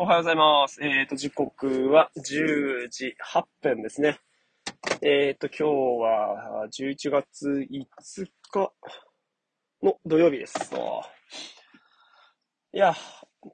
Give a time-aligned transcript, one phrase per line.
[0.00, 0.78] おはようございます。
[0.80, 4.20] えっ、と、時刻は10時8分ですね。
[5.02, 7.84] えっ、と、今日は11月5
[8.52, 8.72] 日
[9.82, 10.72] の土曜日です。
[12.72, 12.94] いや、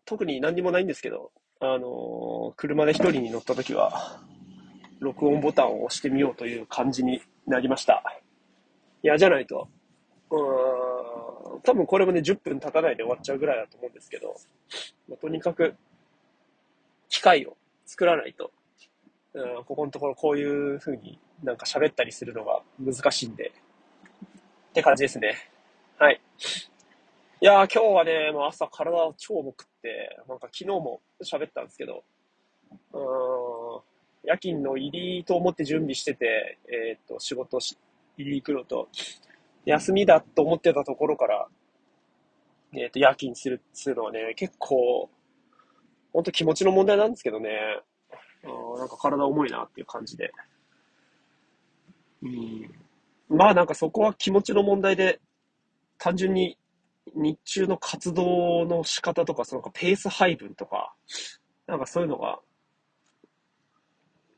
[0.04, 4.20] 特に何にもないんですけど、あの車で一人に乗った時は、
[5.00, 8.02] 録音ボタンを押してみようという感じになりました。
[9.02, 9.66] いや、じゃないと、
[10.30, 14.36] うーん、多分これもね、10分経たないで終わっちゃうぐらいだと思うんですけど、
[15.08, 15.74] まあとにかく、
[17.14, 18.50] 機会を作らないと、
[19.34, 23.52] うん、ここのところこういう風になんか喋ったりするのが難しいんで、
[24.70, 25.36] って感じですね。
[25.96, 26.20] はい。
[27.40, 32.02] いやー今日はね、もう朝体を超重くって、なんか昨日も喋ったんですけど、
[32.92, 33.80] うん、
[34.24, 37.78] 夜勤の入りと思って準備してて、えっ、と、仕事し、
[38.16, 38.88] 入り行くのと、
[39.66, 41.46] 休みだと思ってたところから、
[42.72, 45.08] えっ、と、夜勤する、するのはね、結構、
[46.14, 47.50] 本当気持ちの問題なんですけどね、
[48.44, 50.32] うんなんか体重いなっていう感じで。
[52.22, 52.70] うん、
[53.28, 55.20] まあなんかそこは気持ちの問題で、
[55.98, 56.56] 単純に
[57.14, 60.94] 日中の活動の仕方とか、そのペース配分とか、
[61.66, 62.38] なんかそういうのが、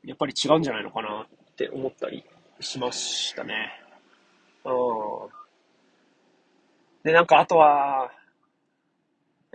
[0.03, 2.25] やっぱり違うんじゃないのかなって思ったり
[2.59, 3.69] しましたね。
[4.65, 4.71] うん。
[7.03, 8.11] で、なんかあとは、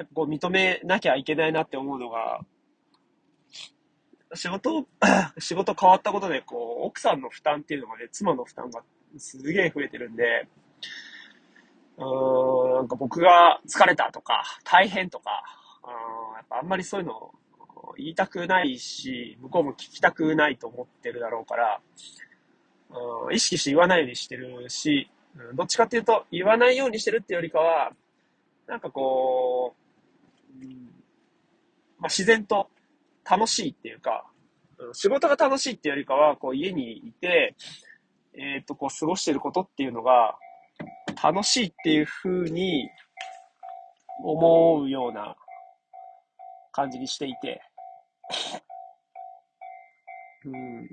[0.03, 2.41] やっぱこう認めなきゃいけないなって思うのが、
[4.35, 4.87] 仕事、
[5.39, 8.83] 仕事変わったことで、こう、奥さんの負担っていうのがね、妻の負担が
[9.19, 10.49] すげえ増えてるんで、
[11.99, 15.43] うーん、なんか僕が疲れたとか、大変とか、
[15.85, 15.87] う
[16.33, 17.33] ん、やっぱあんまりそういうの
[17.97, 21.81] 言いたくないし、向こうも聞きたくないと思ってるだろうから、
[23.27, 25.23] うん、意識して言わないようにしてるし、うん
[25.55, 27.93] どっちかっていうと、言わないようにしてるっていうよりかは、
[28.67, 29.82] なんかこう、
[31.99, 32.69] まあ、自然と
[33.29, 34.27] 楽しいっていうか、
[34.93, 37.55] 仕事が楽しいっていうよりかは、こう家にいて、
[38.35, 40.37] えっ、と、こう過ごしてることっていうのが、
[41.23, 42.91] 楽しいっていう風に
[44.25, 45.37] 思うような
[46.73, 47.63] 感じにしていて、
[50.45, 50.89] うん。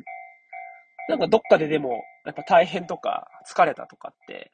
[1.07, 4.51] なんかどっかででも、やっぱ大変とか疲れたとかって、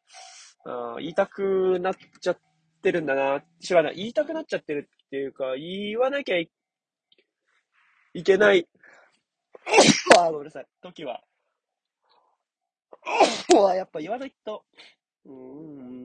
[0.66, 2.38] うん、言いたくなっちゃっ
[2.86, 6.52] てるんだな、違うな、言いたくなっちゃってるっていうか、言わなきゃい
[8.14, 8.68] いけない、
[10.20, 11.24] あ、ごめんなさい、時は、
[13.56, 14.64] はやっぱ言わないと、
[15.26, 15.34] うー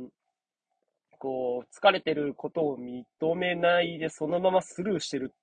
[0.06, 0.10] ん、
[1.18, 3.04] こう、疲れてることを認
[3.36, 5.34] めないで、そのままスルーしてる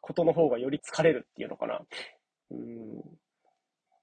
[0.00, 1.82] ことの方がより疲れるっていうのかな。
[2.50, 3.02] うん、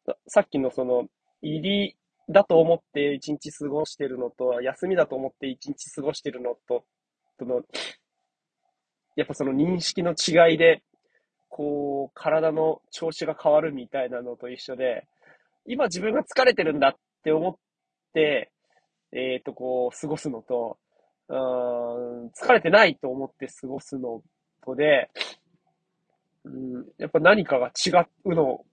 [0.05, 1.07] ささっきのその、
[1.41, 1.97] 入り
[2.29, 6.83] だと思って一日過ごしてるのと、休みだと思って一日過ごしてるのと、
[7.39, 7.61] その、
[9.15, 10.83] やっぱその認識の違いで、
[11.49, 15.07] こう、体の調子が変わるみたいなのと一緒で、
[15.65, 16.93] 今自分が疲れてるんだっ
[17.23, 17.55] て思っ
[18.13, 18.51] て、
[19.13, 20.77] えっ、と、こう、過ごすのと、
[21.29, 24.21] うん、疲れてないと思って過ごすの
[24.63, 25.09] とで、
[26.45, 27.89] うん、やっぱ何かが違
[28.25, 28.65] うの、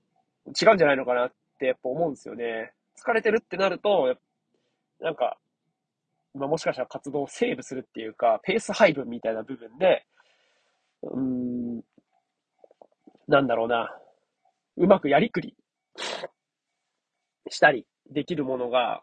[0.49, 2.73] 違うんじゃないのかなってやっぱ思うんですよね。
[3.01, 4.17] 疲れてるってなると、
[5.01, 5.39] なんか、
[6.35, 10.05] まあ、もしかしたら活動をセーブするっていうか、ペース配分みたいな部分で、
[11.03, 11.83] うん、
[13.29, 13.97] なんだろうな、
[14.77, 15.55] うまくやりくり
[17.49, 19.03] したりできるものが、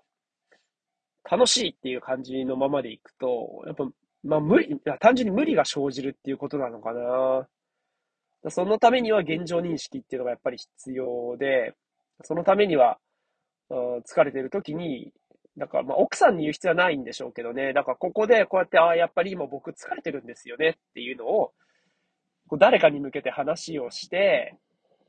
[1.29, 3.87] 楽しいっていう感じのままでいくと、やっぱ、
[4.23, 7.47] まあ無理、単純に無理が生じるっていうことなのかな。
[8.49, 11.75] そのためには現状認識っていうのがやっぱり必要で、
[12.23, 12.97] そのためには、
[14.05, 15.11] 疲れてる時に、
[15.57, 17.73] だからまあ奥さんに言う必要はないんでしょうけどね。
[17.73, 21.53] だからここでこうやって、ああ、やっぱり今僕疲れてるんですよねっていうのを、
[22.47, 24.57] こう誰かに向けて話をして、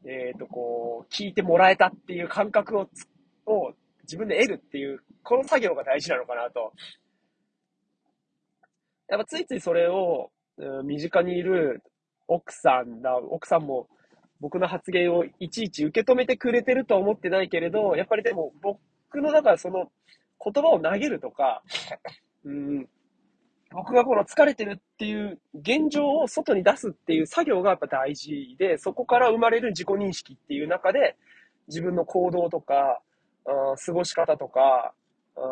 [0.04, 2.88] えっ、と、こう、聞いてもらえたっていう感覚を、
[3.46, 3.72] を
[4.02, 6.72] 自分で得るっていう、この作業が大事なのかなと。
[9.08, 10.30] やっぱついついそれを、
[10.84, 11.82] 身近にいる
[12.26, 13.88] 奥さんだ、奥さんも
[14.42, 19.86] 僕の発言をいちいち受け止めてくれてるとは思ってないけれど、やっぱりでも僕の中でその
[20.44, 21.62] 言葉を投げるとか、
[22.44, 22.88] うん、
[23.70, 31.16] 僕がこの疲れてるっていう現状を外に出すっていう作業がやっぱ大事で、そこから生まれる自己認識っていう中で、
[31.68, 33.00] 自分の行動とか、
[33.46, 34.92] あー過ごし方とか、
[35.36, 35.42] あー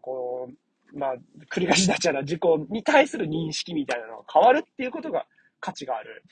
[0.00, 0.48] こ
[0.94, 1.14] う、まあ、
[1.52, 2.40] 繰り返しになっちゃうな、自己
[2.70, 5.26] に対する認識みたいなのが変わるっていうことが
[5.60, 6.24] 価値がある、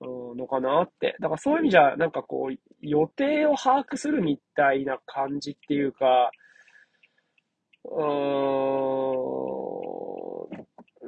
[0.00, 1.16] のかなって。
[1.20, 6.30] だからそういう意味じゃ、なんかこう、予定を把握するみたいな感じっていうか、
[7.84, 8.04] うー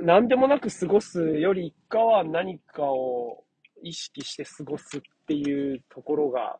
[0.02, 3.44] ん、なんでもなく過ごすよりかは何かを
[3.82, 6.58] 意識して過ごすっていうところが、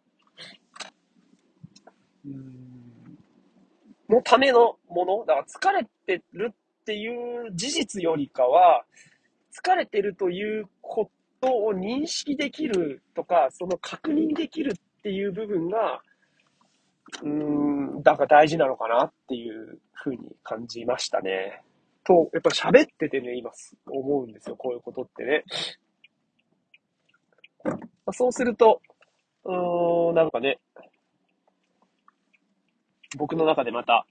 [2.24, 3.18] うん、
[4.08, 6.54] のためのものだから疲れてるっ
[6.84, 8.84] ていう事実よりかは、
[9.52, 11.10] 疲れてるということ
[11.42, 16.00] を認識できるとか、その確認できるっていう部分が、
[17.22, 17.28] うー
[17.98, 21.62] ん、だから大事なのかなっていうふうに感じましたね。
[22.04, 23.50] と、やっぱ喋っててね、今
[23.86, 25.44] 思うんですよ、こういうことってね。
[28.12, 28.82] そうすると、
[29.44, 30.58] うーん、なんかね、
[33.16, 34.06] 僕の中でまた、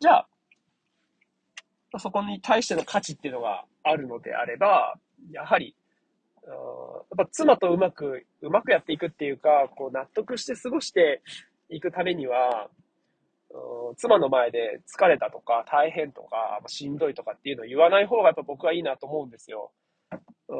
[0.00, 0.28] じゃあ、
[1.98, 4.94] そこに対しての価値っていうのがあるのであれば、
[5.32, 5.74] やはり、
[6.48, 11.22] やっぱ妻とうまく、うまくやっていくっていうか、こう納得して過ごして
[11.68, 12.70] いくためには、
[13.96, 19.72] 妻の前で疲れたとか大変とかしんどいとかっていうのを言わない方がやっぱ僕はいいなと思うんですよ。
[20.48, 20.54] う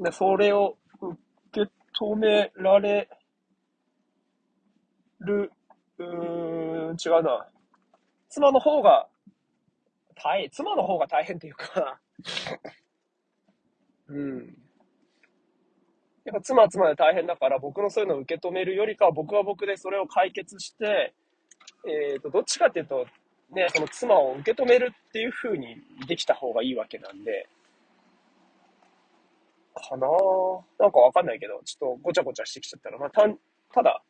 [0.00, 0.02] ん。
[0.02, 1.16] で、それを受
[1.52, 1.62] け
[2.00, 3.08] 止められ
[5.20, 5.52] る、
[5.98, 7.48] うーん、違うな。
[8.28, 9.08] 妻の方が
[10.16, 11.98] 大変、妻の方が大変っていうか
[14.08, 14.56] うん。
[16.24, 21.14] やっぱ妻は妻で大変だから僕のそういうのを受け止めるよりかは僕は僕でそれを解決して、
[21.86, 23.06] えっ、ー、と、どっちかっていうと、
[23.50, 25.76] ね、その妻を受け止めるっていう風に
[26.06, 27.48] できた方がいいわけなんで、
[29.78, 30.06] かな？
[30.06, 30.62] ぁ。
[30.78, 33.22] なんかわかんないけど、ちょっとごちゃごちゃしてきちゃったら、まあ、た、
[33.72, 34.02] ただ、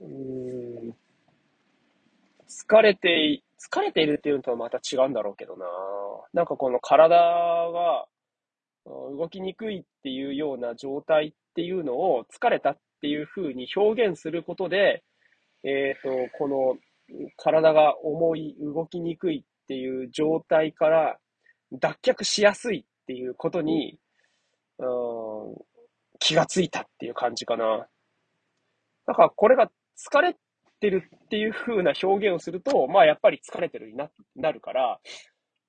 [0.00, 0.96] うーん、
[2.48, 5.66] 疲れて、疲れているっていうのとはまた違うんだろうけどな
[6.32, 8.06] なんかこの体が
[8.86, 15.02] 動きにくいっていうような状態っていうのを疲れたっていうふうに表現することで、
[15.64, 16.76] えっ、ー、と、この
[17.36, 21.18] 体が重い、動きにくいっていう状態から
[21.72, 23.98] 脱却しやすいっていうことに、
[24.78, 24.86] うん、
[26.18, 27.86] 気がついたっていう感じかな。
[29.06, 30.36] だからこれが疲れ
[30.80, 34.98] てるっていう風な表現をすると、まあやっぱり疲れてるにななるから、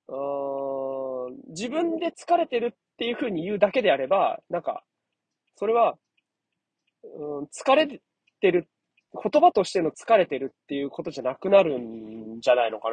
[0.08, 4.82] うん自分で疲れてるっていう風に言うだけであれば、なんか、
[5.56, 5.94] それは、
[7.04, 8.00] うん、疲れ
[8.40, 8.68] てる、
[9.12, 12.88] 言葉としての疲れてるっていうことじゃなくなるんじゃないのか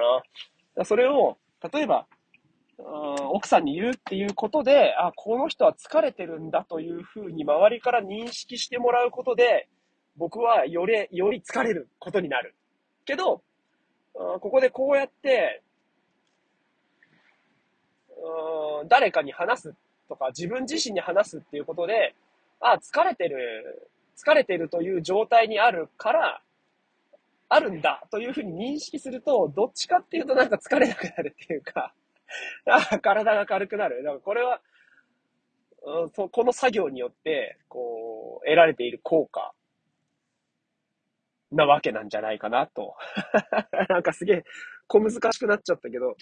[0.75, 0.85] な。
[0.85, 1.37] それを、
[1.73, 2.07] 例えば、
[2.79, 9.67] うん奥さんに言うっていうことで、あ、この人は疲れてるんだというふうに周りから認識してもらうことで、
[10.17, 12.55] 僕はより、より疲れることになる。
[13.05, 13.41] けど、
[14.13, 15.61] ここでこうやって、
[18.89, 19.75] 誰かに話す
[20.09, 22.15] とか、自分自身に話すっていうことで、
[22.59, 26.41] あ、疲れてる、疲れてるという状態にあるから、
[27.49, 31.93] あるんだというふうに認識すると、どっちかっていうとなんか疲れなくなるっていうか、
[32.65, 34.03] あ体が軽くなる。
[34.03, 34.61] だからこれは、
[35.83, 39.53] うん、この作業によって、こう、得られている効果
[41.51, 42.95] なわけなんじゃないかなと。
[43.89, 44.43] なんかすげえ
[44.87, 46.15] 小難しくなっちゃったけど、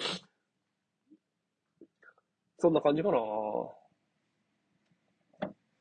[2.58, 3.18] そんな感じかな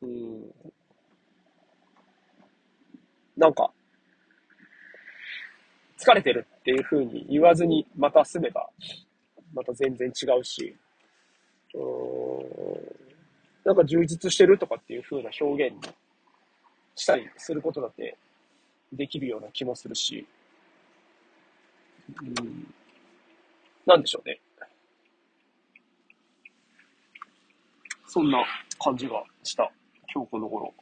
[0.02, 0.52] うん。
[3.36, 3.72] なんか、
[5.98, 8.68] 疲れてるっていう風に言わずにまた済めば、
[9.54, 10.76] また全然違うし、
[11.74, 11.82] うん、
[13.64, 15.94] なんか充実してるとかっていう風な表現に
[16.94, 18.16] したりすることだって
[18.96, 20.26] できるような気もするし、
[22.20, 22.74] うん、
[23.86, 24.40] なんでしょうね。
[28.06, 28.44] そんな
[28.78, 29.70] 感じがした
[30.14, 30.72] 今日この頃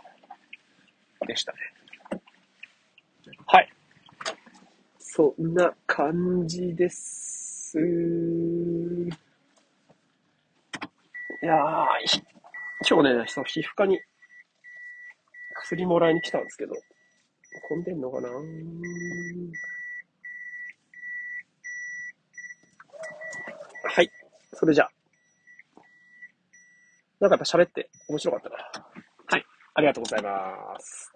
[1.26, 1.58] でしたね。
[3.46, 3.72] はい。
[4.98, 7.78] そんな感じです。
[7.78, 7.80] い
[11.46, 12.22] やー、
[12.88, 14.00] 今日ね、その皮膚科に
[15.54, 16.74] 薬もらいに来たんですけど、
[17.68, 18.28] 混んでんのかな
[23.84, 24.10] はい。
[24.54, 24.90] それじゃあ。
[27.20, 28.56] なんかやっぱ喋って面白かったな。
[29.26, 29.44] はい。
[29.74, 31.11] ありがとうございます。